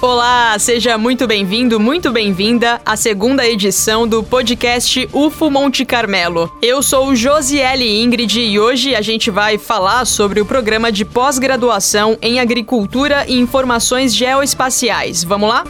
[0.00, 6.50] Olá, seja muito bem-vindo, muito bem-vinda à segunda edição do podcast UFO Monte Carmelo.
[6.62, 12.16] Eu sou Josiele Ingrid e hoje a gente vai falar sobre o programa de pós-graduação
[12.22, 15.24] em Agricultura e Informações Geoespaciais.
[15.24, 15.64] Vamos lá?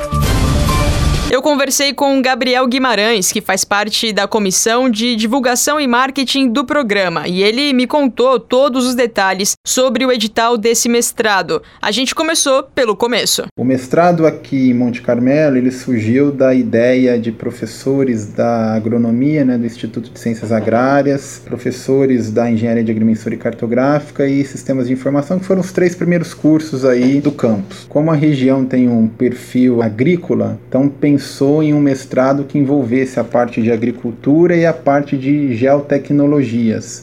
[1.30, 6.64] Eu conversei com Gabriel Guimarães, que faz parte da comissão de divulgação e marketing do
[6.64, 11.62] programa, e ele me contou todos os detalhes sobre o edital desse mestrado.
[11.82, 13.44] A gente começou pelo começo.
[13.58, 19.58] O mestrado aqui em Monte Carmelo, ele surgiu da ideia de professores da agronomia, né,
[19.58, 24.94] do Instituto de Ciências Agrárias, professores da engenharia de agrimensura e cartográfica e sistemas de
[24.94, 27.84] informação, que foram os três primeiros cursos aí do campus.
[27.86, 30.88] Como a região tem um perfil agrícola, então
[31.18, 37.02] pensou em um mestrado que envolvesse a parte de agricultura e a parte de geotecnologias.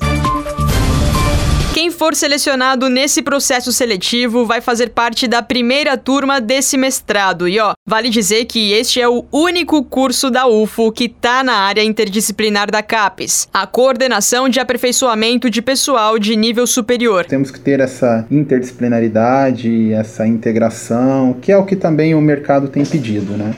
[1.73, 7.49] Quem for selecionado nesse processo seletivo vai fazer parte da primeira turma desse mestrado.
[7.49, 11.57] E ó, vale dizer que este é o único curso da UFO que tá na
[11.57, 17.25] área interdisciplinar da CAPES, a coordenação de aperfeiçoamento de pessoal de nível superior.
[17.25, 22.85] Temos que ter essa interdisciplinaridade, essa integração, que é o que também o mercado tem
[22.85, 23.53] pedido, né?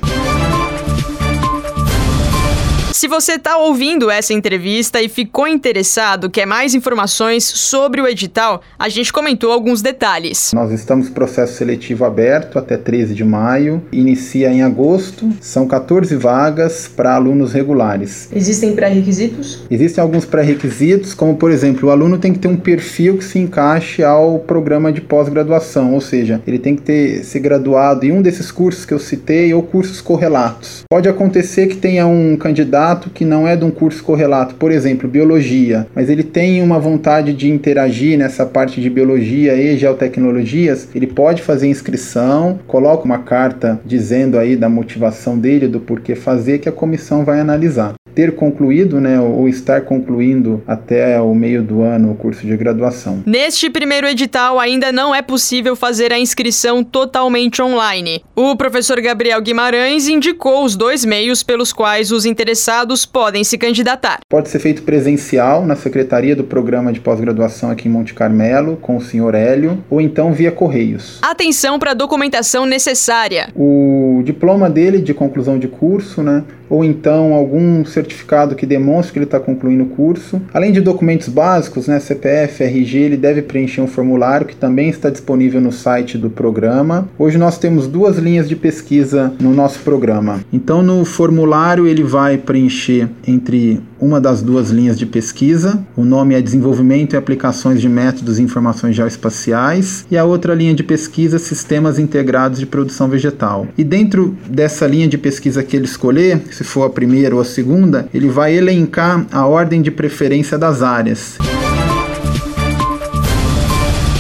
[2.98, 8.60] Se você está ouvindo essa entrevista e ficou interessado, quer mais informações sobre o edital,
[8.80, 10.52] a gente comentou alguns detalhes.
[10.52, 16.88] Nós estamos processo seletivo aberto até 13 de maio, inicia em agosto, são 14 vagas
[16.88, 18.30] para alunos regulares.
[18.36, 19.60] Existem pré-requisitos?
[19.70, 23.38] Existem alguns pré-requisitos, como por exemplo, o aluno tem que ter um perfil que se
[23.38, 28.24] encaixe ao programa de pós-graduação, ou seja, ele tem que ter se graduado em um
[28.24, 30.84] desses cursos que eu citei ou cursos correlatos.
[30.90, 34.72] Pode acontecer que tenha um candidato correlato que não é de um curso correlato, por
[34.72, 40.88] exemplo, biologia, mas ele tem uma vontade de interagir nessa parte de biologia e geotecnologias,
[40.96, 46.60] ele pode fazer inscrição, coloca uma carta dizendo aí da motivação dele, do porquê fazer,
[46.60, 51.84] que a comissão vai analisar ter concluído, né, ou estar concluindo até o meio do
[51.84, 53.22] ano o curso de graduação.
[53.28, 58.24] Neste primeiro edital ainda não é possível fazer a inscrição totalmente online.
[58.36, 64.22] O professor Gabriel Guimarães indicou os dois meios pelos quais os interessados podem se candidatar.
[64.28, 68.98] Pode ser feito presencial na secretaria do programa de pós-graduação aqui em Monte Carmelo com
[68.98, 71.20] o senhor Hélio, ou então via correios.
[71.22, 73.50] Atenção para a documentação necessária.
[73.56, 79.20] O diploma dele de conclusão de curso, né, ou então algum certificado que demonstre que
[79.20, 80.42] ele está concluindo o curso.
[80.54, 85.10] Além de documentos básicos, né, CPF, RG, ele deve preencher um formulário que também está
[85.10, 87.08] disponível no site do programa.
[87.18, 90.42] Hoje nós temos duas linhas de pesquisa no nosso programa.
[90.52, 96.36] Então no formulário ele vai preencher entre uma das duas linhas de pesquisa, o nome
[96.36, 101.40] é Desenvolvimento e Aplicações de Métodos e Informações Geoespaciais, e a outra linha de pesquisa
[101.40, 103.68] Sistemas Integrados de Produção Vegetal.
[103.78, 107.46] E dentro dessa linha de pesquisa que ele escolher, se for a primeira ou a
[107.46, 111.38] segunda, ele vai elencar a ordem de preferência das áreas.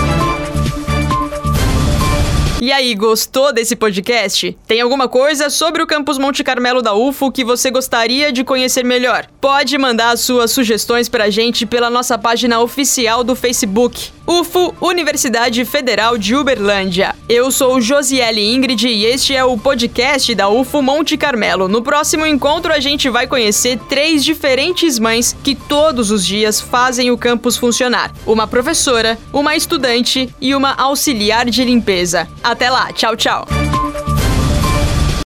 [2.65, 4.57] E aí, gostou desse podcast?
[4.67, 8.83] Tem alguma coisa sobre o campus Monte Carmelo da UFO que você gostaria de conhecer
[8.83, 9.27] melhor?
[9.39, 14.11] Pode mandar suas sugestões pra gente pela nossa página oficial do Facebook.
[14.27, 17.15] UFO Universidade Federal de Uberlândia.
[17.29, 21.69] Eu sou Josiele Ingrid e este é o podcast da UFO Monte Carmelo.
[21.69, 27.11] No próximo encontro a gente vai conhecer três diferentes mães que todos os dias fazem
[27.11, 32.27] o campus funcionar: uma professora, uma estudante e uma auxiliar de limpeza.
[32.43, 33.64] Até lá, tchau, tchau.